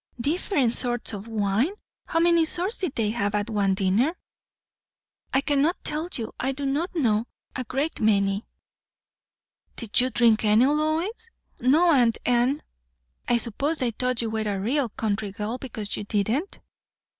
[0.19, 1.73] "Different sorts o' wine!
[2.07, 4.17] How many sorts did they have, at one dinner?"
[5.31, 6.33] "I cannot tell you.
[6.39, 7.27] I do not know.
[7.55, 8.47] A great many."
[9.75, 11.29] "Did you drink any, Lois?"
[11.59, 12.63] "No, aunt Anne."
[13.27, 16.59] "I suppose they thought you were a real country girl, because you didn't?"